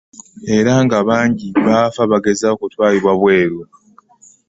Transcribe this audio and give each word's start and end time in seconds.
Era 0.57 0.73
nga 0.83 0.99
bangi 1.09 1.47
bafa 1.65 2.01
bagezaako 2.11 2.59
kutwalibwa 2.61 3.13
bweru. 3.19 3.59